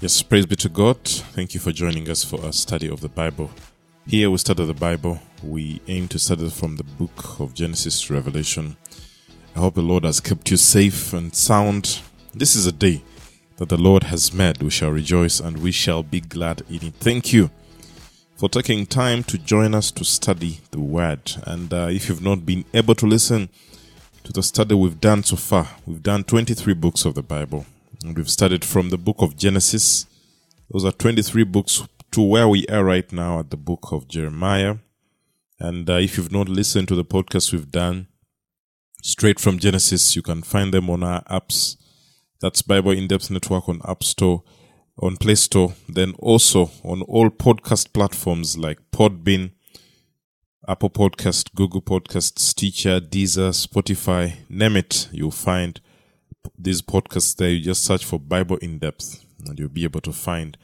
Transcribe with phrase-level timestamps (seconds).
[0.00, 0.96] Yes, praise be to God.
[1.02, 3.50] Thank you for joining us for our study of the Bible.
[4.06, 5.20] Here we study the Bible.
[5.42, 8.76] We aim to study from the book of Genesis to Revelation.
[9.56, 12.00] I hope the Lord has kept you safe and sound.
[12.32, 13.02] This is a day
[13.56, 14.62] that the Lord has made.
[14.62, 16.94] We shall rejoice and we shall be glad in it.
[17.00, 17.50] Thank you
[18.36, 21.32] for taking time to join us to study the Word.
[21.42, 23.48] And uh, if you've not been able to listen
[24.22, 27.66] to the study we've done so far, we've done 23 books of the Bible.
[28.04, 30.06] And we've studied from the book of Genesis.
[30.70, 34.76] Those are 23 books to where we are right now at the book of Jeremiah.
[35.58, 38.06] And uh, if you've not listened to the podcast we've done
[39.02, 41.76] straight from Genesis, you can find them on our apps.
[42.40, 44.44] That's Bible In Depth Network on App Store,
[45.00, 49.50] on Play Store, then also on all podcast platforms like Podbean,
[50.68, 55.80] Apple Podcast, Google Podcasts, Stitcher, Deezer, Spotify, name it, you'll find
[56.58, 57.50] these podcasts there.
[57.50, 60.56] You just search for Bible in depth and you'll be able to find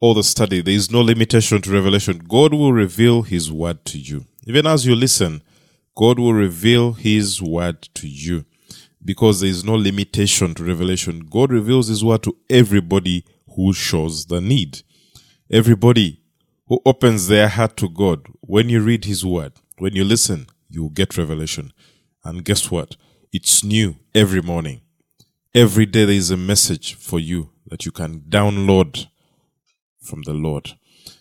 [0.00, 0.60] all the study.
[0.60, 2.18] There is no limitation to revelation.
[2.28, 4.26] God will reveal his word to you.
[4.46, 5.42] Even as you listen,
[5.96, 8.44] God will reveal his word to you
[9.04, 11.20] because there is no limitation to revelation.
[11.30, 13.24] God reveals his word to everybody
[13.54, 14.82] who shows the need.
[15.50, 16.20] Everybody
[16.68, 20.82] who opens their heart to God, when you read his word, when you listen, you
[20.82, 21.72] will get revelation.
[22.24, 22.96] And guess what?
[23.32, 24.80] It's new every morning.
[25.56, 29.06] Every day there is a message for you that you can download
[30.02, 30.72] from the Lord.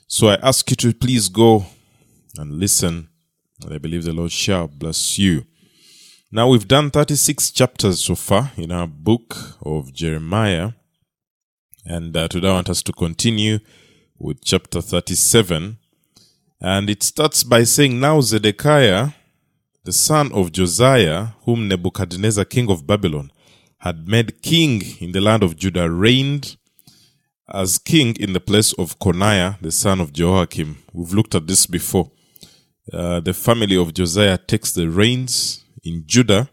[0.07, 1.65] So I ask you to please go
[2.37, 3.07] and listen.
[3.63, 5.45] And I believe the Lord shall bless you.
[6.33, 10.71] Now we've done 36 chapters so far in our book of Jeremiah.
[11.85, 13.59] And uh, today I want us to continue
[14.19, 15.77] with chapter 37.
[16.59, 19.11] And it starts by saying, Now Zedekiah,
[19.85, 23.31] the son of Josiah, whom Nebuchadnezzar, king of Babylon,
[23.85, 26.57] had made king in the land of Judah, reigned
[27.53, 30.79] as king in the place of Coniah, the son of Jehoiakim.
[30.91, 32.09] We've looked at this before.
[32.91, 36.49] Uh, the family of Josiah takes the reins in Judah,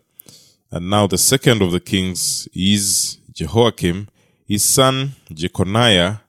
[0.71, 4.09] and now the second of the kings is Jehoiakim.
[4.47, 6.21] His son Jeconiah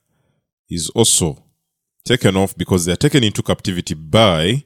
[0.70, 1.44] is also
[2.06, 4.64] taken off because they are taken into captivity by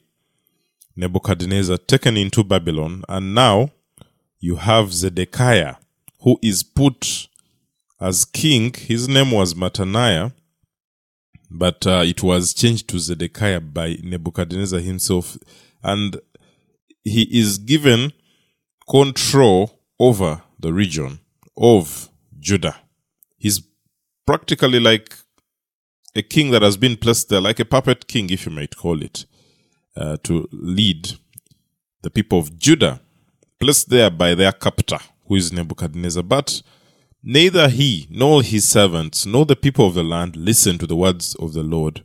[0.96, 3.72] Nebuchadnezzar, taken into Babylon, and now
[4.40, 5.78] you have Zedekiah,
[6.22, 7.28] who is put
[8.00, 8.74] as king.
[8.74, 10.34] His name was Mattaniah,
[11.50, 15.38] but uh, it was changed to Zedekiah by Nebuchadnezzar himself.
[15.84, 16.20] And
[17.04, 18.14] he is given
[18.90, 21.20] control over the region
[21.56, 22.76] of Judah.
[23.38, 23.62] He's
[24.26, 25.16] practically like
[26.16, 29.02] a king that has been placed there, like a puppet king, if you might call
[29.02, 29.26] it,
[29.96, 31.18] uh, to lead
[32.02, 33.00] the people of Judah,
[33.60, 36.24] placed there by their captor, who is Nebuchadnezzar.
[36.24, 36.62] But
[37.24, 41.36] neither he nor his servants nor the people of the land listened to the words
[41.36, 42.04] of the Lord,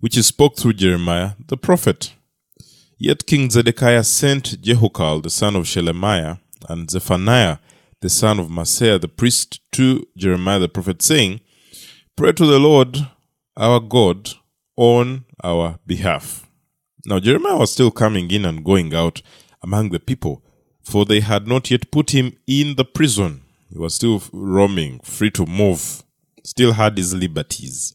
[0.00, 2.14] which he spoke through Jeremiah the prophet.
[2.98, 6.38] Yet King Zedekiah sent Jehukal the son of Shelemiah
[6.68, 7.58] and Zephaniah
[8.00, 11.40] the son of Maaseiah the priest to Jeremiah the prophet, saying,
[12.16, 12.98] Pray to the Lord
[13.56, 14.30] our God
[14.76, 16.46] on our behalf.
[17.06, 19.22] Now Jeremiah was still coming in and going out
[19.62, 20.42] among the people,
[20.82, 23.42] for they had not yet put him in the prison.
[23.70, 26.02] He was still roaming, free to move,
[26.44, 27.94] still had his liberties.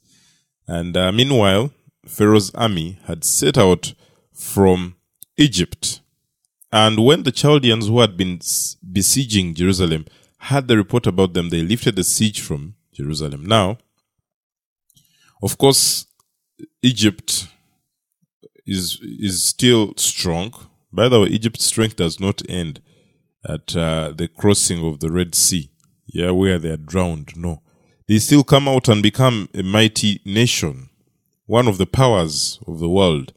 [0.67, 1.71] And uh, meanwhile,
[2.05, 3.93] Pharaoh's army had set out
[4.33, 4.95] from
[5.37, 6.01] Egypt.
[6.71, 8.39] And when the Chaldeans who had been
[8.91, 10.05] besieging Jerusalem
[10.39, 13.45] had the report about them, they lifted the siege from Jerusalem.
[13.45, 13.77] Now,
[15.41, 16.05] of course,
[16.81, 17.47] Egypt
[18.65, 20.53] is is still strong.
[20.95, 22.81] By the way, Egypt's strength does not end
[23.47, 25.69] at uh, the crossing of the Red Sea,
[26.07, 27.35] yeah, where they are drowned.
[27.35, 27.61] No,
[28.07, 30.89] they still come out and become a mighty nation,
[31.47, 33.33] one of the powers of the world.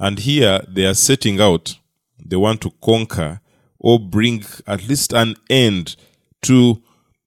[0.00, 1.78] And here they are setting out.
[2.18, 3.40] They want to conquer
[3.78, 5.94] or bring at least an end
[6.42, 6.82] to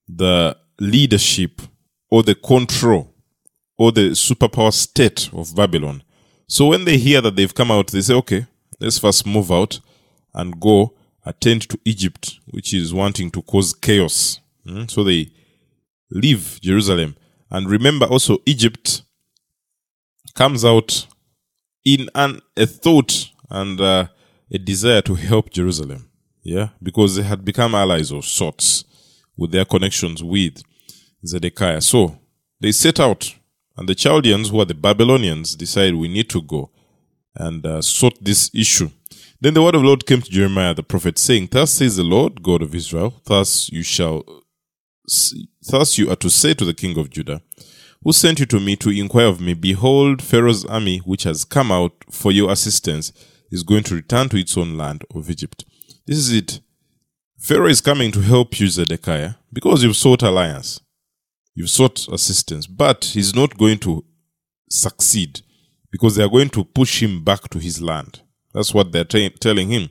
[0.07, 1.61] the leadership
[2.11, 3.13] or the control
[3.77, 6.03] or the superpower state of Babylon.
[6.47, 8.45] So when they hear that they've come out, they say, okay,
[8.79, 9.79] let's first move out
[10.33, 10.93] and go
[11.25, 14.39] attend to Egypt, which is wanting to cause chaos.
[14.65, 14.89] Mm?
[14.89, 15.31] So they
[16.11, 17.15] leave Jerusalem.
[17.51, 19.03] And remember also, Egypt
[20.35, 21.07] comes out
[21.83, 24.07] in an, a thought and uh,
[24.51, 26.09] a desire to help Jerusalem.
[26.41, 28.85] Yeah, because they had become allies of sorts
[29.35, 30.63] with their connections with
[31.25, 31.81] Zedekiah.
[31.81, 32.17] So
[32.61, 33.35] they set out
[33.79, 36.69] and the Chaldeans, who are the Babylonians, decide we need to go
[37.35, 38.89] and uh, sort this issue.
[39.41, 42.03] Then the word of the Lord came to Jeremiah the prophet, saying, Thus says the
[42.03, 44.23] Lord God of Israel, thus you shall,
[45.69, 47.41] thus you are to say to the king of Judah,
[48.03, 49.53] Who sent you to me to inquire of me?
[49.53, 53.13] Behold, Pharaoh's army, which has come out for your assistance,
[53.49, 55.63] is going to return to its own land of Egypt.
[56.05, 56.59] This is it.
[57.37, 60.81] Pharaoh is coming to help you, Zedekiah, because you've sought alliance.
[61.55, 64.03] You've sought assistance, but he's not going to
[64.69, 65.41] succeed
[65.91, 68.21] because they are going to push him back to his land.
[68.53, 69.89] That's what they're t- telling him.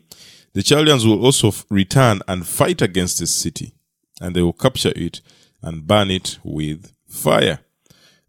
[0.54, 3.74] The Chaldeans will also f- return and fight against this city,
[4.20, 5.20] and they will capture it
[5.62, 7.60] and burn it with fire.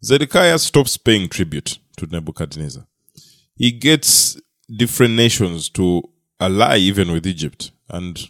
[0.04, 2.86] Zedekiah stops paying tribute to Nebuchadnezzar.
[3.56, 4.40] He gets
[4.74, 6.04] different nations to
[6.40, 8.30] ally even with Egypt and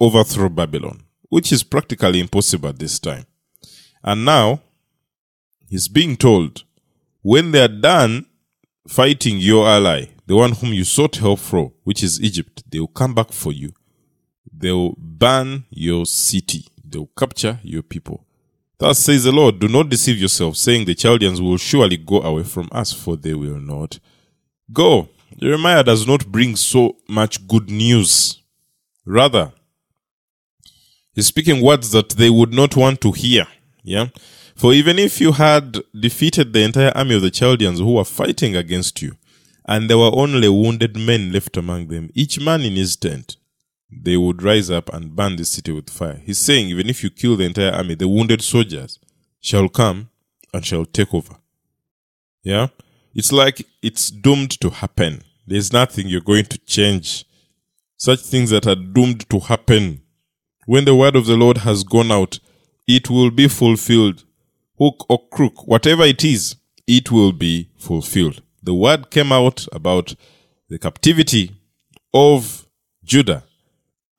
[0.00, 3.26] overthrow Babylon, which is practically impossible at this time.
[4.04, 4.60] And now
[5.68, 6.64] he's being told
[7.22, 8.26] when they are done
[8.88, 12.88] fighting your ally, the one whom you sought help from, which is Egypt, they will
[12.88, 13.72] come back for you.
[14.52, 16.66] They will burn your city.
[16.84, 18.24] They will capture your people.
[18.78, 22.44] Thus says the Lord, do not deceive yourself, saying the Chaldeans will surely go away
[22.44, 23.98] from us, for they will not
[24.72, 25.08] go.
[25.36, 28.40] Jeremiah does not bring so much good news.
[29.04, 29.52] Rather,
[31.14, 33.46] he's speaking words that they would not want to hear.
[33.82, 34.06] Yeah.
[34.58, 38.56] For even if you had defeated the entire army of the Chaldeans who were fighting
[38.56, 39.12] against you,
[39.64, 43.36] and there were only wounded men left among them, each man in his tent,
[43.88, 46.20] they would rise up and burn the city with fire.
[46.26, 48.98] He's saying, even if you kill the entire army, the wounded soldiers
[49.40, 50.10] shall come
[50.52, 51.36] and shall take over.
[52.42, 52.66] Yeah?
[53.14, 55.22] It's like it's doomed to happen.
[55.46, 57.24] There's nothing you're going to change.
[57.96, 60.02] Such things that are doomed to happen.
[60.66, 62.40] When the word of the Lord has gone out,
[62.88, 64.24] it will be fulfilled.
[64.78, 68.42] Hook or crook, whatever it is, it will be fulfilled.
[68.62, 70.14] The word came out about
[70.68, 71.56] the captivity
[72.12, 72.66] of
[73.04, 73.44] Judah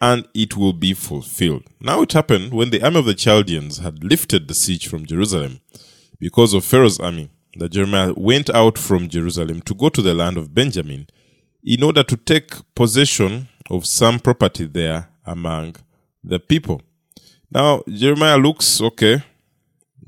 [0.02, 1.64] and it will be fulfilled.
[1.80, 5.60] Now it happened when the army of the Chaldeans had lifted the siege from Jerusalem
[6.20, 10.38] because of Pharaoh's army that Jeremiah went out from Jerusalem to go to the land
[10.38, 11.08] of Benjamin
[11.64, 15.76] in order to take possession of some property there among
[16.24, 16.82] the people.
[17.52, 19.24] Now Jeremiah looks okay.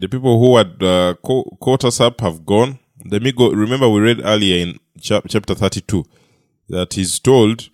[0.01, 2.79] The people who had uh, caught us up have gone.
[3.05, 3.51] Let me go.
[3.51, 6.03] Remember, we read earlier in chapter 32
[6.69, 7.69] that he's told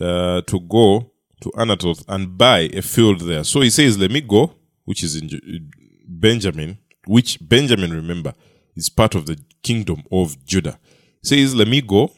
[0.00, 1.10] uh, to go
[1.42, 3.44] to Anathoth and buy a field there.
[3.44, 4.54] So he says, Let me go,
[4.86, 5.70] which is in
[6.08, 8.32] Benjamin, which Benjamin, remember,
[8.74, 10.78] is part of the kingdom of Judah.
[11.20, 12.10] He says, Let me go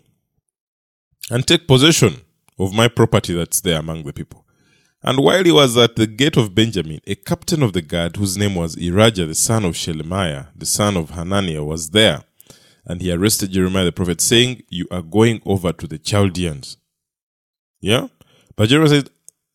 [1.32, 2.20] and take possession
[2.60, 4.41] of my property that's there among the people.
[5.04, 8.38] And while he was at the gate of Benjamin, a captain of the guard, whose
[8.38, 12.22] name was Irijah, the son of Shelemiah, the son of Hananiah, was there.
[12.84, 16.76] And he arrested Jeremiah the prophet, saying, You are going over to the Chaldeans.
[17.80, 18.08] Yeah?
[18.54, 19.10] But Jeremiah said,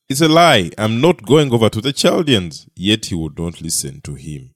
[0.09, 0.71] It's a lie.
[0.77, 2.67] I'm not going over to the Chaldeans.
[2.75, 4.53] Yet he would not listen to him.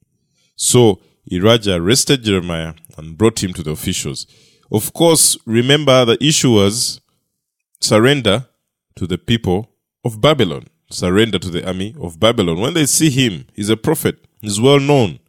[0.55, 1.01] So
[1.31, 4.27] Irijah arrested Jeremiah and brought him to the officials.
[4.71, 7.01] Of course, remember the issue was
[7.79, 8.47] surrender
[8.95, 9.69] to the people
[10.03, 10.67] of Babylon.
[10.91, 12.59] Surrender to the army of Babylon.
[12.59, 15.19] When they see him, he's a prophet, he's well known.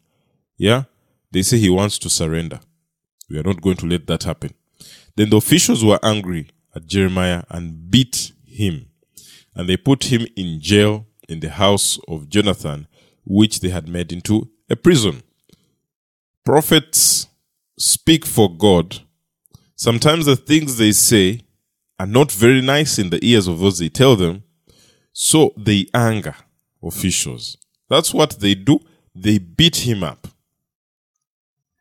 [0.56, 0.84] Yeah?
[1.30, 2.60] They say he wants to surrender.
[3.30, 4.54] We are not going to let that happen.
[5.16, 8.86] Then the officials were angry at Jeremiah and beat him
[9.54, 12.86] and they put him in jail in the house of Jonathan,
[13.24, 15.22] which they had made into a prison.
[16.44, 17.28] Prophets
[17.78, 19.00] speak for God.
[19.76, 21.40] Sometimes the things they say
[21.98, 24.42] are not very nice in the ears of those they tell them,
[25.12, 26.34] so they anger
[26.82, 27.56] officials.
[27.88, 28.80] That's what they do.
[29.14, 30.28] They beat him up.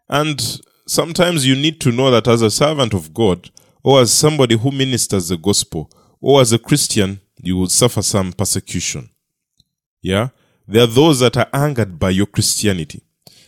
[0.09, 3.50] And sometimes you need to know that as a servant of God,
[3.83, 8.33] or as somebody who ministers the gospel, or as a Christian, you will suffer some
[8.33, 9.09] persecution.
[10.01, 10.29] Yeah?
[10.67, 13.01] There are those that are angered by your Christianity.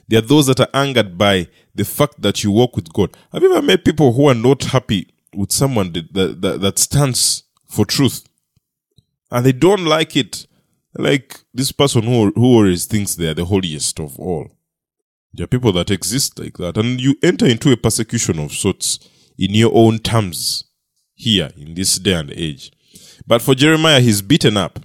[0.08, 3.16] There are those that are angered by the fact that you walk with God.
[3.32, 7.44] Have you ever met people who are not happy with someone that, that, that stands
[7.68, 8.24] for truth?
[9.34, 10.46] And they don't like it.
[10.96, 14.48] Like this person who, who always thinks they are the holiest of all.
[15.34, 16.78] There are people that exist like that.
[16.78, 19.00] And you enter into a persecution of sorts
[19.36, 20.66] in your own terms
[21.16, 22.72] here in this day and age.
[23.26, 24.80] But for Jeremiah, he's beaten up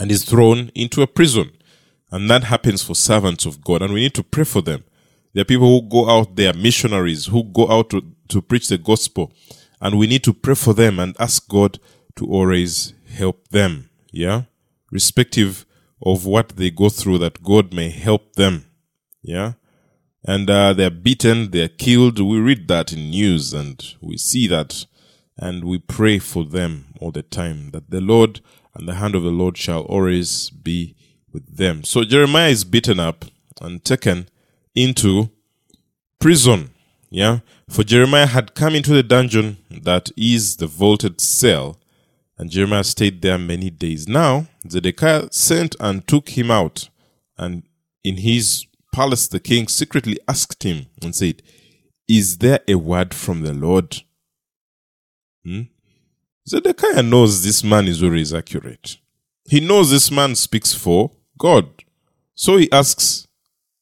[0.00, 1.50] and is thrown into a prison.
[2.10, 3.82] And that happens for servants of God.
[3.82, 4.84] And we need to pray for them.
[5.34, 8.78] There are people who go out there, missionaries who go out to, to preach the
[8.78, 9.34] gospel.
[9.82, 11.78] And we need to pray for them and ask God
[12.16, 13.90] to always help them.
[14.12, 14.42] Yeah.
[14.90, 15.66] Respective
[16.00, 18.64] of what they go through, that God may help them.
[19.22, 19.52] Yeah.
[20.24, 22.20] And uh, they're beaten, they're killed.
[22.20, 24.86] We read that in news and we see that
[25.36, 28.40] and we pray for them all the time that the Lord
[28.74, 30.96] and the hand of the Lord shall always be
[31.32, 31.84] with them.
[31.84, 33.24] So Jeremiah is beaten up
[33.60, 34.28] and taken
[34.74, 35.30] into
[36.18, 36.70] prison.
[37.10, 37.40] Yeah.
[37.68, 41.78] For Jeremiah had come into the dungeon that is the vaulted cell,
[42.38, 44.06] and Jeremiah stayed there many days.
[44.06, 46.88] Now, Zedekiah sent and took him out,
[47.36, 47.64] and
[48.04, 51.42] in his palace the king secretly asked him and said,
[52.06, 54.02] Is there a word from the Lord?
[55.44, 55.62] Hmm?
[56.48, 58.96] Zedekiah knows this man is always accurate.
[59.48, 61.68] He knows this man speaks for God.
[62.34, 63.26] So he asks,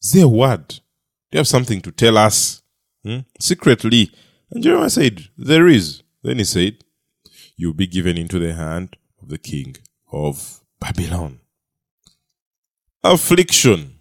[0.03, 0.69] Is there a word?
[0.69, 0.81] Do
[1.33, 2.63] you have something to tell us?
[3.05, 3.21] Hmm?
[3.39, 4.11] Secretly.
[4.51, 6.03] And Jeremiah said, There is.
[6.23, 6.85] Then he said,
[7.57, 9.77] You'll be given into the hand of the king
[10.13, 11.41] of Babylon.
[13.03, 13.95] Affliction,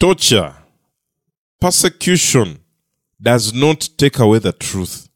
[0.00, 0.54] torture,
[1.60, 2.60] persecution
[3.20, 5.08] does not take away the truth.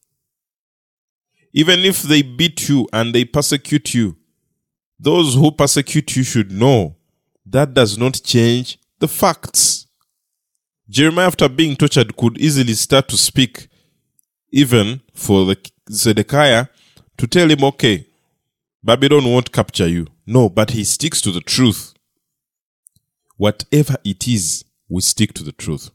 [1.52, 4.16] Even if they beat you and they persecute you,
[4.98, 6.96] those who persecute you should know
[7.46, 9.86] that does not change the facts.
[10.88, 13.68] Jeremiah, after being tortured, could easily start to speak,
[14.50, 15.56] even for the
[15.90, 16.66] Zedekiah
[17.20, 18.06] to tell him, okay,
[18.82, 20.06] Babylon won't capture you.
[20.26, 21.92] No, but he sticks to the truth.
[23.36, 25.90] Whatever it is, we stick to the truth.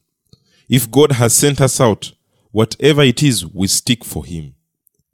[0.70, 2.14] If God has sent us out,
[2.52, 4.54] whatever it is, we stick for Him.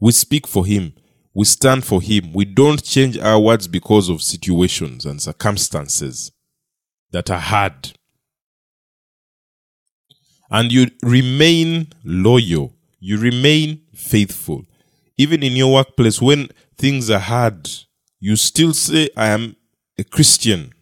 [0.01, 0.93] We speak for Him.
[1.33, 2.33] We stand for Him.
[2.33, 6.33] We don't change our words because of situations and circumstances
[7.11, 7.93] that are hard.
[10.49, 12.73] And you remain loyal.
[12.99, 14.65] You remain faithful.
[15.21, 17.69] Even in your workplace, when things are hard,
[18.19, 19.55] you still say, I am
[19.99, 20.73] a Christian.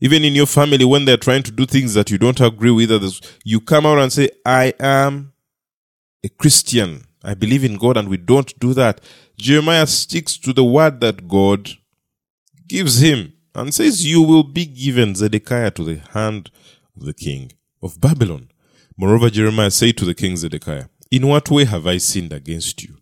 [0.00, 2.90] Even in your family, when they're trying to do things that you don't agree with
[2.90, 5.32] others, you come out and say, I am
[6.24, 7.04] a Christian.
[7.22, 9.00] I believe in God and we don't do that.
[9.36, 11.70] Jeremiah sticks to the word that God
[12.66, 16.50] gives him and says, You will be given Zedekiah to the hand
[16.96, 18.50] of the king of Babylon.
[18.96, 22.96] Moreover, Jeremiah said to the king Zedekiah, In what way have I sinned against you?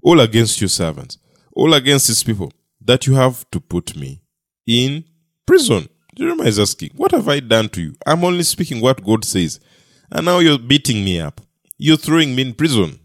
[0.00, 1.18] All against your servants,
[1.52, 4.22] all against his people, that you have to put me
[4.64, 5.04] in
[5.44, 5.88] prison.
[6.14, 7.96] Jeremiah is asking, What have I done to you?
[8.06, 9.58] I'm only speaking what God says.
[10.08, 11.40] And now you're beating me up.
[11.76, 13.00] You're throwing me in prison.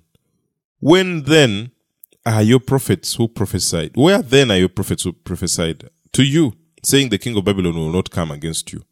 [0.79, 1.71] When then
[2.23, 3.93] are your prophets who prophesied?
[3.95, 7.91] Where then are your prophets who prophesied to you, saying the king of Babylon will
[7.91, 8.83] not come against you,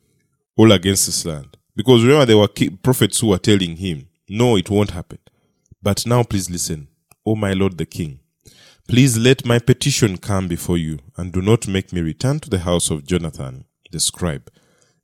[0.57, 1.55] all against this land?
[1.75, 2.49] Because remember, there were
[2.81, 5.19] prophets who were telling him, No, it won't happen.
[5.83, 6.87] But now please listen,
[7.25, 8.19] O my lord the king.
[8.87, 12.59] Please let my petition come before you, and do not make me return to the
[12.59, 14.51] house of Jonathan, the scribe,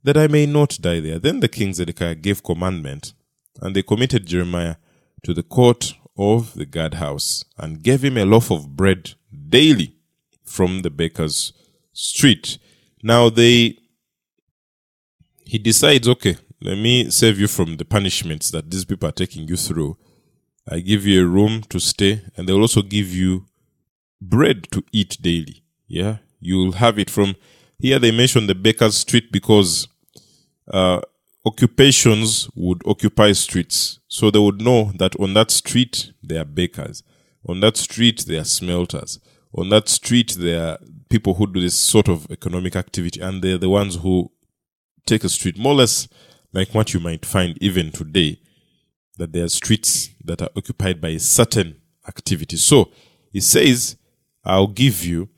[0.04, 1.18] that I may not die there.
[1.18, 3.14] Then the king Zedekiah gave commandment,
[3.60, 4.76] and they committed Jeremiah
[5.24, 9.14] to the court of the guard house and gave him a loaf of bread
[9.48, 9.94] daily
[10.44, 11.52] from the baker's
[11.92, 12.58] street.
[13.02, 13.78] Now they
[15.44, 19.48] he decides, okay, let me save you from the punishments that these people are taking
[19.48, 19.96] you through.
[20.70, 23.46] I give you a room to stay, and they'll also give you
[24.20, 25.62] bread to eat daily.
[25.86, 27.36] Yeah, you'll have it from
[27.78, 27.98] here.
[27.98, 29.88] They mention the baker's street because
[30.70, 31.00] uh,
[31.46, 34.00] occupations would occupy streets.
[34.08, 37.02] So they would know that on that street there are bakers.
[37.48, 39.18] On that street there are smelters.
[39.54, 43.56] On that street there are people who do this sort of economic activity and they're
[43.56, 44.30] the ones who
[45.06, 46.06] take a street more or less
[46.52, 48.38] like what you might find even today
[49.18, 52.56] that there are streets that are occupied by a certain activity.
[52.56, 52.90] So
[53.32, 53.96] he says,
[54.44, 55.28] I'll give you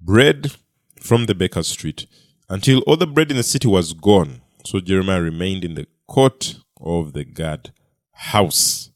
[0.00, 0.52] bread
[1.00, 2.06] from the baker's street
[2.48, 6.56] until all the bread in the city was gone so Jeremiah remained in the court
[6.80, 7.72] of the guard
[8.12, 8.90] house.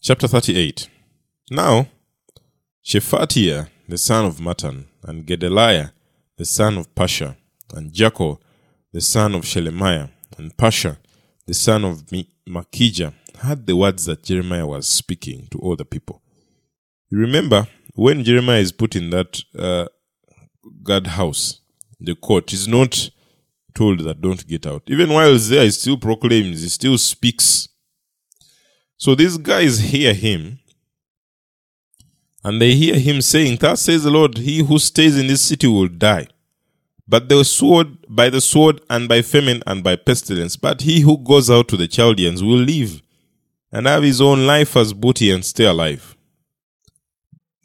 [0.00, 0.88] Chapter 38.
[1.50, 1.88] Now,
[2.84, 5.90] Shephatiah, the son of Mattan, and Gedaliah,
[6.36, 7.36] the son of Pashhur,
[7.74, 8.40] and Jucal,
[8.92, 10.96] the son of Shelemiah, and Pashhur,
[11.46, 12.04] the son of
[12.48, 16.22] Malchijah, heard the words that Jeremiah was speaking to all the people.
[17.10, 19.86] Remember, when Jeremiah is put in that uh,
[20.82, 21.60] guard house,
[21.98, 23.10] the court is not
[23.74, 24.82] told that don't get out.
[24.86, 27.68] Even while there, he still proclaims, he still speaks.
[28.96, 30.60] So these guys hear him
[32.42, 35.66] and they hear him saying, Thus says the Lord, he who stays in this city
[35.66, 36.26] will die.
[37.06, 40.56] But the sword, by the sword, and by famine, and by pestilence.
[40.56, 43.02] But he who goes out to the Chaldeans will live,
[43.72, 46.16] and have his own life as booty, and stay alive.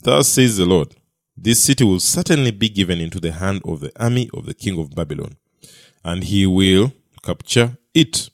[0.04, 0.96] Thus says the Lord,
[1.36, 4.80] this city will certainly be given into the hand of the army of the king
[4.80, 5.36] of Babylon
[6.06, 6.94] and he will
[7.24, 8.30] capture it.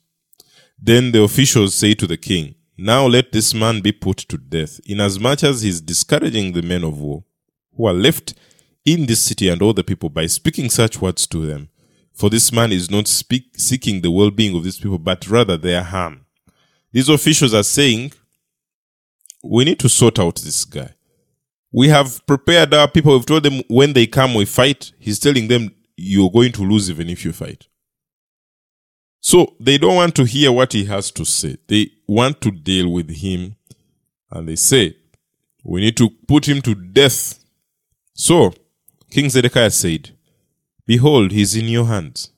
[0.77, 4.79] Then the officials say to the king, Now let this man be put to death,
[4.85, 7.23] inasmuch as he is discouraging the men of war
[7.75, 8.33] who are left
[8.83, 11.69] in this city and all the people by speaking such words to them.
[12.13, 15.83] For this man is not speak, seeking the well-being of these people, but rather their
[15.83, 16.25] harm.
[16.91, 18.11] These officials are saying,
[19.43, 20.93] we need to sort out this guy.
[21.71, 23.13] We have prepared our people.
[23.13, 24.91] We've told them when they come, we fight.
[24.99, 27.67] He's telling them, you're going to lose even if you fight.
[29.21, 31.57] So they don't want to hear what he has to say.
[31.67, 33.55] They want to deal with him.
[34.31, 34.97] And they say,
[35.63, 37.39] we need to put him to death.
[38.13, 38.53] So
[39.11, 40.11] King Zedekiah said,
[40.85, 42.31] Behold, he is in your hands,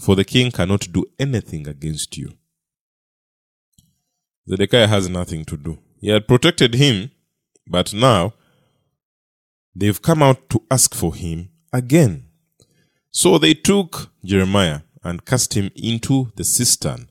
[0.00, 2.37] for the king cannot do anything against you.
[4.48, 5.78] Zedekiah has nothing to do.
[6.00, 7.10] He had protected him,
[7.66, 8.32] but now
[9.74, 12.24] they've come out to ask for him again.
[13.10, 17.10] So they took Jeremiah and cast him into the cistern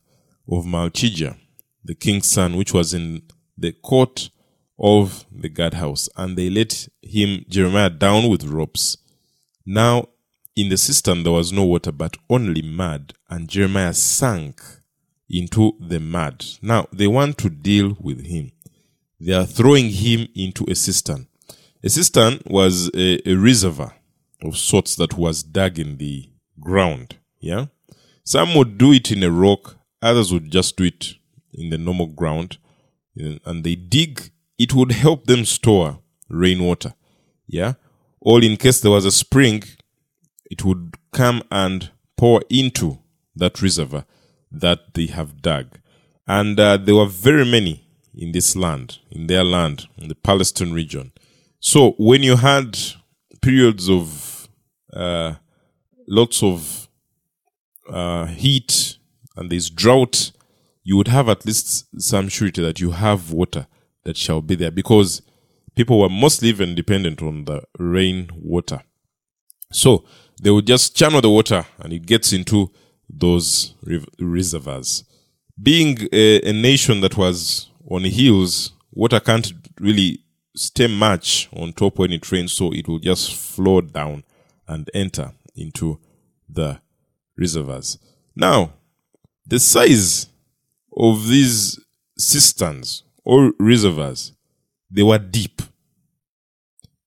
[0.49, 1.37] of Malchijah,
[1.83, 3.23] the king's son, which was in
[3.57, 4.29] the court
[4.79, 8.97] of the guardhouse, and they let him, Jeremiah, down with ropes.
[9.65, 10.07] Now,
[10.55, 14.61] in the cistern there was no water, but only mud, and Jeremiah sank
[15.29, 16.45] into the mud.
[16.61, 18.51] Now, they want to deal with him.
[19.19, 21.27] They are throwing him into a cistern.
[21.83, 23.95] A cistern was a, a reservoir
[24.41, 26.29] of sorts that was dug in the
[26.59, 27.17] ground.
[27.39, 27.67] Yeah.
[28.23, 31.15] Some would do it in a rock, others would just do it
[31.53, 32.57] in the normal ground.
[33.15, 36.93] And they dig, it would help them store rainwater.
[37.47, 37.73] Yeah.
[38.19, 39.63] Or in case there was a spring,
[40.51, 42.99] it would come and pour into
[43.35, 44.05] that reservoir
[44.51, 45.79] that they have dug.
[46.27, 50.73] And uh, there were very many in this land, in their land, in the Palestine
[50.73, 51.11] region.
[51.59, 52.77] So when you had
[53.41, 54.49] periods of
[54.93, 55.35] uh,
[56.07, 56.87] lots of
[57.89, 58.97] uh, heat
[59.35, 60.31] and there's drought,
[60.83, 63.67] you would have at least some surety that you have water
[64.03, 65.21] that shall be there because
[65.75, 68.81] people were mostly even dependent on the rain water.
[69.71, 70.05] So
[70.41, 72.71] they would just channel the water and it gets into
[73.19, 73.75] those
[74.19, 75.03] reservoirs.
[75.61, 80.19] Being a, a nation that was on hills, water can't really
[80.55, 84.23] stay much on top when it rains, so it will just flow down
[84.67, 85.99] and enter into
[86.49, 86.79] the
[87.37, 87.97] reservoirs.
[88.35, 88.73] Now,
[89.45, 90.27] the size
[90.95, 91.79] of these
[92.17, 94.33] cisterns or reservoirs,
[94.89, 95.61] they were deep.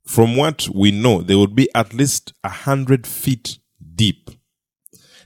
[0.07, 3.59] From what we know, they would be at least a hundred feet
[3.95, 4.31] deep.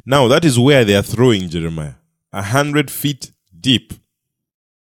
[0.06, 1.94] Now that is where they are throwing Jeremiah.
[2.32, 3.94] A hundred feet deep.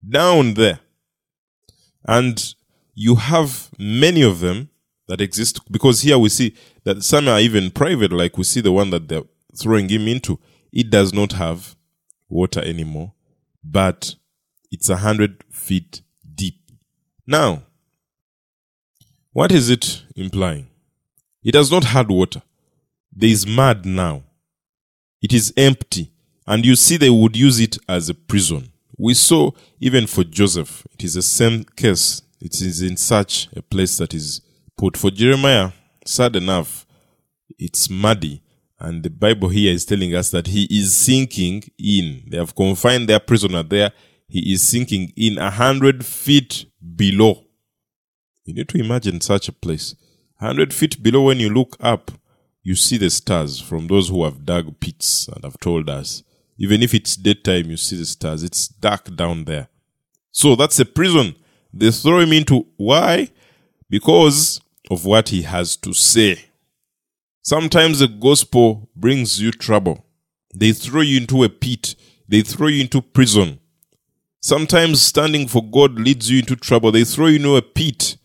[0.08, 0.80] Down there.
[2.06, 2.54] And
[2.94, 4.70] you have many of them
[5.08, 6.54] that exist because here we see
[6.84, 9.24] that some are even private, like we see the one that they're
[9.56, 10.38] throwing him into.
[10.72, 11.74] It does not have
[12.28, 13.14] water anymore,
[13.64, 14.14] but
[14.70, 16.02] it's a hundred feet
[16.34, 16.60] deep.
[17.26, 17.62] Now,
[19.32, 20.68] what is it implying?
[21.42, 22.42] It has not had water.
[23.12, 24.24] There is mud now.
[25.20, 26.12] It is empty.
[26.46, 28.72] And you see, they would use it as a prison.
[28.96, 29.50] We saw
[29.80, 32.22] even for Joseph, it is the same case.
[32.40, 34.40] It is in such a place that is
[34.76, 34.96] put.
[34.96, 35.72] For Jeremiah,
[36.04, 36.86] sad enough,
[37.58, 38.42] it's muddy.
[38.80, 42.22] And the Bible here is telling us that he is sinking in.
[42.28, 43.92] They have confined their prisoner there.
[44.28, 47.44] He is sinking in a hundred feet below.
[48.44, 49.94] You need to imagine such a place.
[50.36, 52.12] Hundred feet below, when you look up,
[52.68, 56.22] you see the stars from those who have dug pits and have told us.
[56.58, 58.42] Even if it's daytime, you see the stars.
[58.42, 59.68] It's dark down there.
[60.32, 61.34] So that's a prison
[61.72, 62.66] they throw him into.
[62.76, 63.30] Why?
[63.88, 66.44] Because of what he has to say.
[67.40, 70.04] Sometimes the gospel brings you trouble.
[70.54, 71.94] They throw you into a pit.
[72.28, 73.60] They throw you into prison.
[74.40, 76.92] Sometimes standing for God leads you into trouble.
[76.92, 78.18] They throw you into a pit.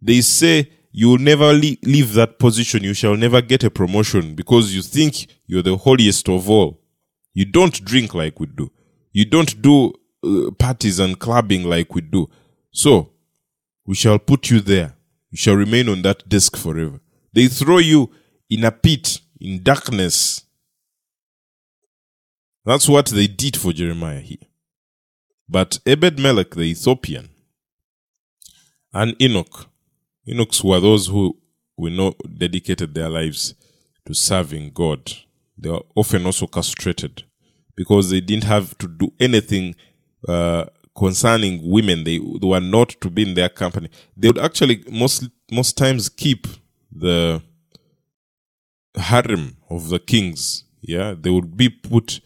[0.00, 2.82] They say you will never leave that position.
[2.82, 6.80] You shall never get a promotion because you think you're the holiest of all.
[7.34, 8.70] You don't drink like we do.
[9.12, 9.92] You don't do
[10.24, 12.28] uh, parties and clubbing like we do.
[12.72, 13.10] So,
[13.86, 14.94] we shall put you there.
[15.30, 17.00] You shall remain on that desk forever.
[17.32, 18.10] They throw you
[18.50, 20.42] in a pit, in darkness.
[22.64, 24.38] That's what they did for Jeremiah here.
[25.48, 27.30] But Ebed Melech the Ethiopian
[28.92, 29.66] and eunuch,
[30.28, 31.34] Eunuchs were those who
[31.78, 33.54] we know dedicated their lives
[34.04, 35.10] to serving God.
[35.56, 37.24] They were often also castrated
[37.74, 39.74] because they didn't have to do anything
[40.28, 42.04] uh, concerning women.
[42.04, 43.88] They, they were not to be in their company.
[44.18, 46.46] They would actually most most times keep
[46.92, 47.40] the
[48.96, 50.64] harem of the kings.
[50.82, 52.20] Yeah, they would be put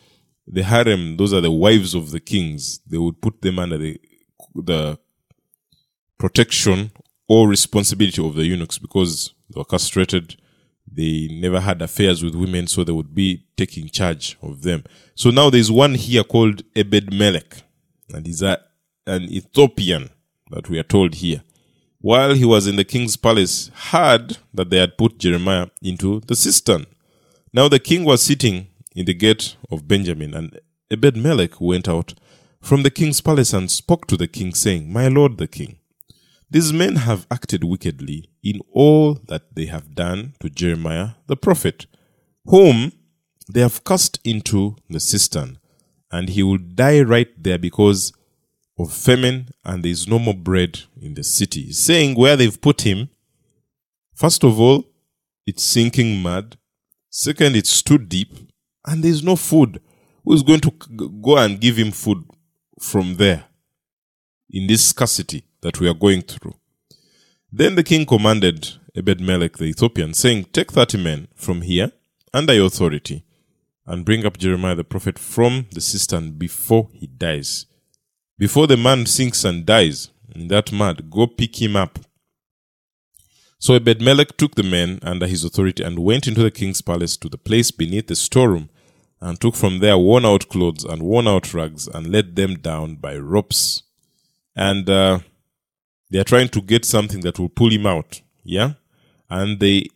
[0.48, 1.18] the harem.
[1.18, 2.80] Those are the wives of the kings.
[2.84, 4.00] They would put them under the
[4.56, 4.98] the
[6.18, 6.90] protection
[7.32, 10.36] or responsibility of the eunuchs because they were castrated.
[10.86, 14.84] They never had affairs with women, so they would be taking charge of them.
[15.14, 17.62] So now there's one here called Ebed Melech,
[18.12, 18.60] and he's a,
[19.06, 20.10] an Ethiopian
[20.50, 21.42] that we are told here.
[22.02, 26.36] While he was in the king's palace, heard that they had put Jeremiah into the
[26.36, 26.84] cistern.
[27.54, 32.12] Now the king was sitting in the gate of Benjamin, and Ebed Melech went out
[32.60, 35.78] from the king's palace and spoke to the king, saying, My lord the king,
[36.52, 41.86] these men have acted wickedly in all that they have done to Jeremiah the prophet,
[42.44, 42.92] whom
[43.50, 45.58] they have cast into the cistern,
[46.10, 48.12] and he will die right there because
[48.78, 51.72] of famine, and there is no more bread in the city.
[51.72, 53.08] Saying where they've put him,
[54.14, 54.84] first of all,
[55.46, 56.58] it's sinking mud.
[57.08, 58.36] Second, it's too deep,
[58.86, 59.80] and there's no food.
[60.22, 60.70] Who's going to
[61.22, 62.24] go and give him food
[62.78, 63.44] from there
[64.50, 66.54] in this scarcity that we are going through?
[67.50, 71.92] Then the king commanded Ebed Melech the Ethiopian, saying, Take thirty men from here
[72.34, 73.24] under your authority,
[73.86, 77.66] and bring up Jeremiah the prophet from the cistern before he dies.
[78.38, 81.98] Before the man sinks and dies in that mud, go pick him up.
[83.58, 87.16] So Ebed Melech took the men under his authority and went into the king's palace
[87.18, 88.68] to the place beneath the storeroom,
[89.20, 92.96] and took from there worn out clothes and worn out rags, and let them down
[92.96, 93.84] by ropes.
[94.56, 95.20] And uh,
[96.12, 98.20] they are trying to get something that will pull him out.
[98.44, 98.74] Yeah?
[99.30, 99.88] And they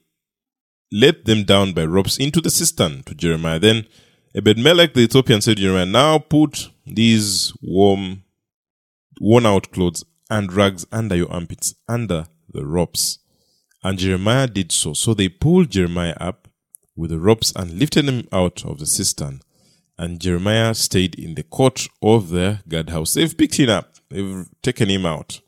[0.90, 3.58] let them down by ropes into the cistern to Jeremiah.
[3.58, 3.86] Then
[4.34, 8.24] Ebed Melech the Ethiopian said to Jeremiah, Now put these warm,
[9.20, 13.18] worn out clothes and rags under your armpits, under the ropes.
[13.84, 14.94] And Jeremiah did so.
[14.94, 16.48] So they pulled Jeremiah up
[16.96, 19.42] with the ropes and lifted him out of the cistern.
[19.98, 23.14] And Jeremiah stayed in the court of the guardhouse.
[23.14, 23.96] They've picked him up.
[24.08, 25.40] They've taken him out.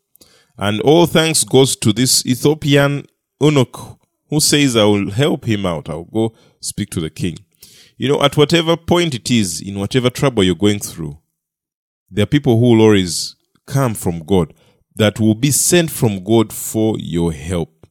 [0.59, 3.07] And all thanks goes to this Ethiopian
[3.41, 5.89] eunuch who says, I will help him out.
[5.89, 7.39] I'll go speak to the king.
[7.97, 11.19] You know, at whatever point it is, in whatever trouble you're going through,
[12.11, 14.53] there are people who will always come from God
[14.97, 17.87] that will be sent from God for your help.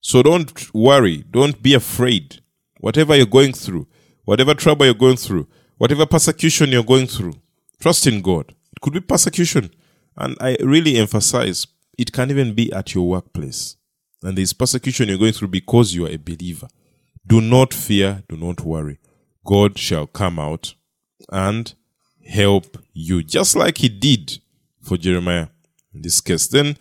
[0.00, 1.24] So don't worry.
[1.30, 2.42] Don't be afraid.
[2.80, 3.86] Whatever you're going through,
[4.24, 7.34] whatever trouble you're going through, whatever persecution you're going through,
[7.80, 8.50] trust in God.
[8.50, 9.70] It could be persecution.
[10.16, 11.66] And I really emphasize
[11.98, 13.76] it can even be at your workplace.
[14.22, 16.68] And there's persecution you're going through because you are a believer.
[17.26, 18.98] Do not fear, do not worry.
[19.44, 20.74] God shall come out
[21.30, 21.72] and
[22.24, 24.38] help you, just like he did
[24.80, 25.48] for Jeremiah
[25.94, 26.46] in this case.
[26.46, 26.76] Then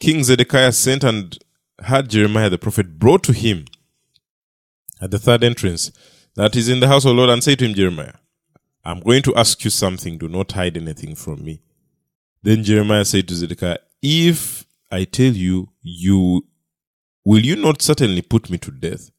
[0.00, 1.38] King Zedekiah sent and
[1.80, 3.66] had Jeremiah the prophet brought to him
[5.00, 5.92] at the third entrance
[6.36, 8.14] that is in the house of the Lord and said to him, Jeremiah,
[8.84, 10.18] I'm going to ask you something.
[10.18, 11.62] Do not hide anything from me.
[12.44, 16.44] Then Jeremiah said to Zedekiah, If I tell you, you
[17.24, 19.10] will you not certainly put me to death?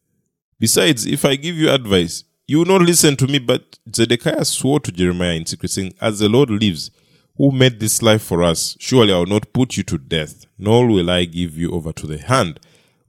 [0.60, 3.40] Besides, if I give you advice, you will not listen to me.
[3.40, 6.92] But Zedekiah swore to Jeremiah in secret, saying, As the Lord lives,
[7.36, 10.86] who made this life for us, surely I will not put you to death, nor
[10.86, 12.60] will I give you over to the hand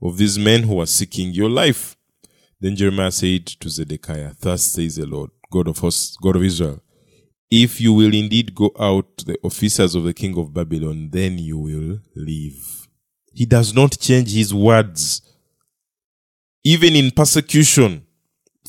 [0.01, 1.95] of these men who are seeking your life.
[2.59, 6.81] Then Jeremiah said to Zedekiah, Thus says the Lord, God of hosts, God of Israel,
[7.49, 11.37] if you will indeed go out to the officers of the king of Babylon, then
[11.37, 12.87] you will live.
[13.33, 15.21] He does not change his words.
[16.63, 18.05] Even in persecution,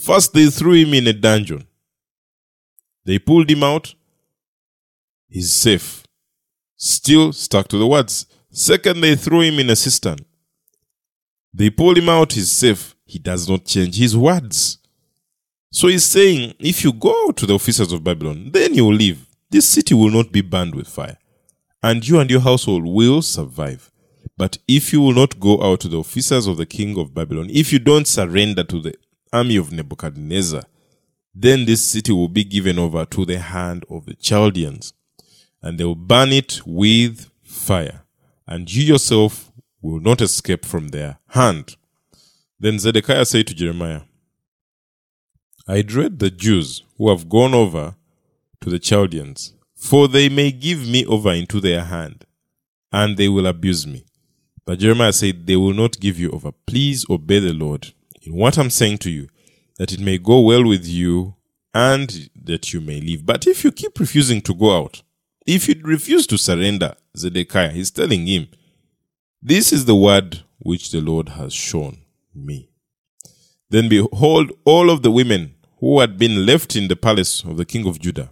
[0.01, 1.67] first they threw him in a dungeon.
[3.05, 3.95] They pulled him out.
[5.29, 6.05] He's safe.
[6.77, 8.27] Still stuck to the words.
[8.51, 10.19] Second, they threw him in a cistern.
[11.53, 12.33] They pulled him out.
[12.33, 12.95] He's safe.
[13.05, 14.79] He does not change his words.
[15.71, 19.27] So he's saying, if you go to the officers of Babylon, then you will live.
[19.51, 21.19] This city will not be burned with fire,
[21.83, 23.91] and you and your household will survive.
[24.37, 27.49] But if you will not go out to the officers of the king of Babylon,
[27.51, 28.95] if you don't surrender to the
[29.33, 30.63] army of Nebuchadnezzar,
[31.35, 34.95] then this city will be given over to the hand of the Chaldeans,
[35.63, 38.05] and they will burn it with fire,
[38.47, 39.53] and you yourself
[39.83, 41.77] will not escape from their hand.
[42.59, 44.03] Then Zedekiah said to Jeremiah,
[45.71, 47.95] I dread the Jews who have gone over
[48.63, 52.25] to the Chaldeans, for they may give me over into their hand,
[52.91, 54.07] and they will abuse me.
[54.65, 56.53] But Jeremiah said, They will not give you over.
[56.67, 59.29] Please obey the Lord in what I'm saying to you,
[59.77, 61.35] that it may go well with you
[61.75, 63.27] and that you may live.
[63.27, 65.03] But if you keep refusing to go out,
[65.47, 68.49] if you refuse to surrender, Zedekiah, he's telling him,
[69.43, 71.99] This is the word which the Lord has shown
[72.35, 72.71] me.
[73.69, 77.65] Then behold, all of the women who had been left in the palace of the
[77.65, 78.31] king of Judah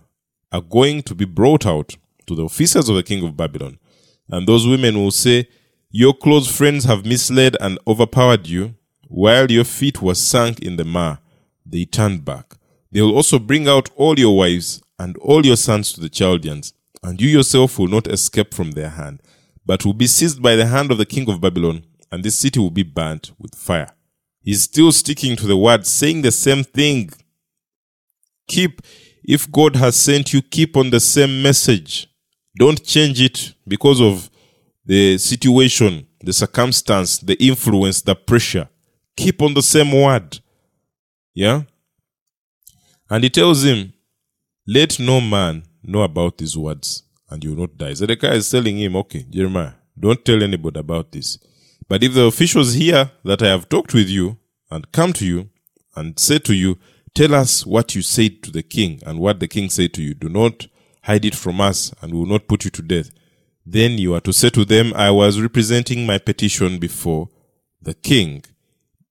[0.52, 3.78] are going to be brought out to the officers of the king of Babylon.
[4.28, 5.48] And those women will say,
[5.90, 8.74] Your close friends have misled and overpowered you,
[9.08, 11.18] while your feet were sunk in the mire,
[11.64, 12.56] they turned back.
[12.90, 16.72] They will also bring out all your wives and all your sons to the Chaldeans,
[17.02, 19.22] and you yourself will not escape from their hand,
[19.64, 22.58] but will be seized by the hand of the king of Babylon, and this city
[22.58, 23.90] will be burnt with fire.
[24.42, 27.10] He's still sticking to the word, saying the same thing.
[28.46, 28.82] Keep,
[29.24, 32.08] if God has sent you, keep on the same message.
[32.58, 34.30] Don't change it because of
[34.84, 38.68] the situation, the circumstance, the influence, the pressure.
[39.16, 40.40] Keep on the same word.
[41.34, 41.62] Yeah?
[43.10, 43.92] And he tells him,
[44.66, 47.94] Let no man know about these words, and you will not die.
[47.94, 51.38] Zedekiah is telling him, Okay, Jeremiah, don't tell anybody about this.
[51.88, 54.38] But if the officials hear that I have talked with you
[54.70, 55.50] and come to you
[55.94, 56.78] and say to you,
[57.16, 60.12] Tell us what you said to the king and what the king said to you.
[60.12, 60.66] Do not
[61.02, 63.10] hide it from us, and we will not put you to death.
[63.64, 67.30] Then you are to say to them, I was representing my petition before
[67.80, 68.44] the king,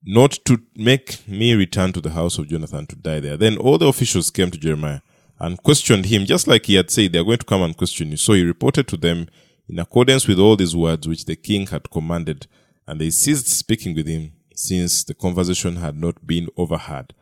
[0.03, 3.37] not to make me return to the house of Jonathan to die there.
[3.37, 4.99] Then all the officials came to Jeremiah
[5.39, 8.11] and questioned him, just like he had said, they are going to come and question
[8.11, 8.17] you.
[8.17, 9.29] So he reported to them
[9.67, 12.45] in accordance with all these words which the king had commanded,
[12.85, 17.15] and they ceased speaking with him, since the conversation had not been overheard.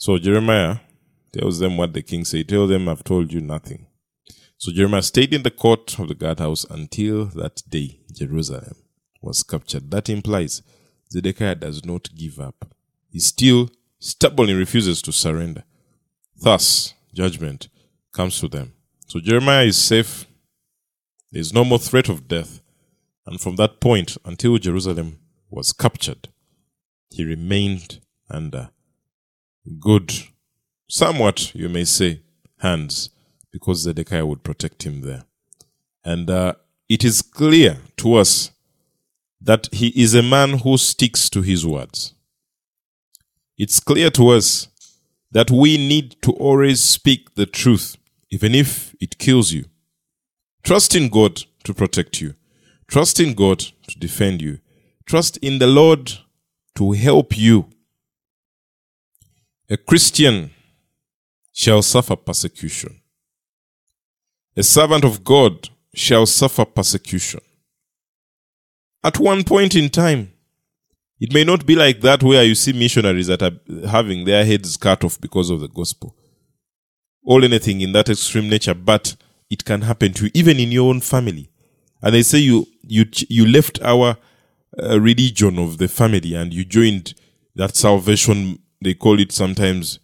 [0.00, 0.78] So Jeremiah
[1.30, 2.48] tells them what the king said.
[2.48, 3.86] Tell them, I've told you nothing.
[4.56, 8.76] So Jeremiah stayed in the court of the guardhouse until that day Jerusalem
[9.20, 9.90] was captured.
[9.90, 10.62] That implies
[11.12, 12.74] Zedekiah does not give up.
[13.10, 15.64] He still stubbornly refuses to surrender.
[16.34, 17.68] Thus, judgment
[18.14, 18.72] comes to them.
[19.06, 20.24] So Jeremiah is safe.
[21.30, 22.62] There is no more threat of death.
[23.26, 25.18] And from that point until Jerusalem
[25.50, 26.28] was captured,
[27.10, 28.70] he remained under
[29.78, 30.12] good,
[30.88, 32.20] somewhat, you may say,
[32.58, 33.10] hands,
[33.52, 35.24] because Zedekiah would protect him there.
[36.04, 36.54] And uh,
[36.88, 38.50] it is clear to us
[39.40, 42.14] that he is a man who sticks to his words.
[43.56, 44.68] It's clear to us
[45.32, 47.96] that we need to always speak the truth,
[48.30, 49.66] even if it kills you.
[50.62, 52.34] Trust in God to protect you.
[52.86, 54.58] Trust in God to defend you.
[55.06, 56.12] Trust in the Lord
[56.76, 57.68] to help you.
[59.70, 60.50] A Christian
[61.52, 63.00] shall suffer persecution.
[64.56, 67.40] A servant of God shall suffer persecution.
[69.04, 70.32] At one point in time,
[71.20, 73.52] it may not be like that where you see missionaries that are
[73.88, 76.16] having their heads cut off because of the gospel
[77.22, 79.14] or anything in that extreme nature, but
[79.50, 81.48] it can happen to you, even in your own family.
[82.02, 84.16] And they say you, you, you left our
[84.82, 87.14] uh, religion of the family and you joined
[87.54, 89.98] that salvation, they call it sometimes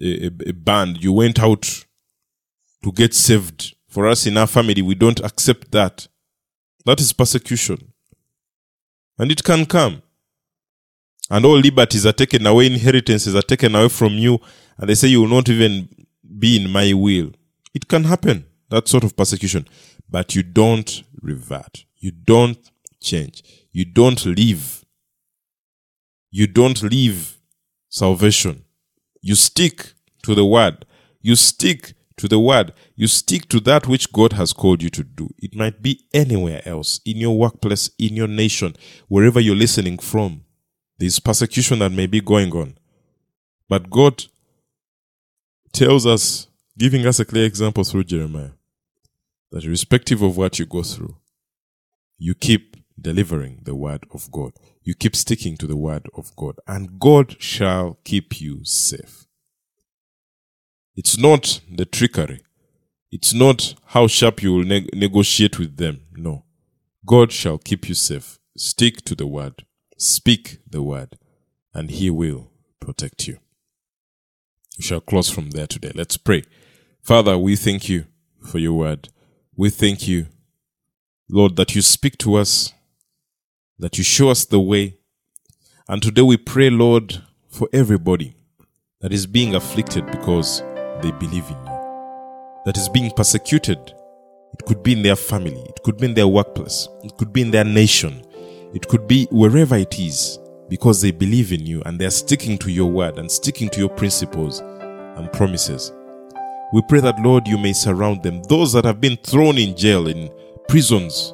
[0.00, 1.02] a, a, a band.
[1.02, 1.84] You went out
[2.82, 3.74] to get saved.
[3.88, 6.06] For us in our family, we don't accept that.
[6.84, 7.92] That is persecution.
[9.18, 10.02] And it can come.
[11.30, 14.38] And all liberties are taken away, inheritances are taken away from you,
[14.78, 15.88] and they say you will not even
[16.38, 17.32] be in my will.
[17.74, 19.66] It can happen, that sort of persecution.
[20.08, 21.84] But you don't revert.
[21.96, 22.58] You don't
[23.00, 23.42] change.
[23.72, 24.84] You don't leave.
[26.30, 27.35] You don't leave
[27.96, 28.62] salvation.
[29.22, 30.84] You stick to the word.
[31.22, 32.74] You stick to the word.
[32.94, 35.30] You stick to that which God has called you to do.
[35.38, 38.76] It might be anywhere else, in your workplace, in your nation,
[39.08, 40.42] wherever you're listening from.
[40.98, 42.76] There's persecution that may be going on.
[43.68, 44.24] But God
[45.72, 48.50] tells us, giving us a clear example through Jeremiah,
[49.50, 51.16] that irrespective of what you go through,
[52.18, 54.52] you keep delivering the word of God.
[54.82, 59.26] You keep sticking to the word of God, and God shall keep you safe.
[60.94, 62.40] It's not the trickery.
[63.12, 66.00] It's not how sharp you will ne- negotiate with them.
[66.16, 66.44] No.
[67.04, 68.38] God shall keep you safe.
[68.56, 69.64] Stick to the word.
[69.98, 71.18] Speak the word,
[71.72, 73.38] and he will protect you.
[74.76, 75.92] We shall close from there today.
[75.94, 76.42] Let's pray.
[77.02, 78.06] Father, we thank you
[78.42, 79.08] for your word.
[79.56, 80.26] We thank you,
[81.30, 82.74] Lord, that you speak to us,
[83.78, 84.96] that you show us the way.
[85.88, 88.34] And today we pray, Lord, for everybody
[89.00, 90.62] that is being afflicted because
[91.02, 93.78] they believe in you, that is being persecuted.
[94.58, 97.42] It could be in their family, it could be in their workplace, it could be
[97.42, 98.24] in their nation,
[98.74, 102.58] it could be wherever it is because they believe in you and they are sticking
[102.58, 105.92] to your word and sticking to your principles and promises.
[106.72, 108.42] We pray that, Lord, you may surround them.
[108.44, 110.30] Those that have been thrown in jail, in
[110.68, 111.32] prisons,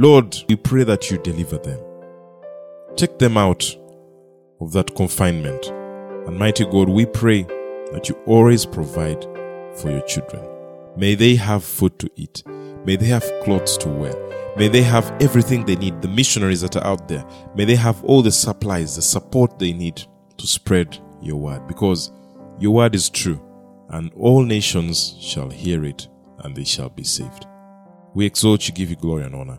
[0.00, 1.80] Lord, we pray that you deliver them.
[2.94, 3.64] Take them out
[4.60, 5.66] of that confinement.
[6.24, 7.42] And mighty God, we pray
[7.90, 9.24] that you always provide
[9.74, 10.48] for your children.
[10.96, 12.44] May they have food to eat.
[12.84, 14.14] May they have clothes to wear.
[14.56, 17.26] May they have everything they need, the missionaries that are out there.
[17.56, 20.00] May they have all the supplies, the support they need
[20.36, 22.12] to spread your word because
[22.60, 23.42] your word is true
[23.88, 26.06] and all nations shall hear it
[26.44, 27.46] and they shall be saved.
[28.14, 29.58] We exalt you, give you glory and honor.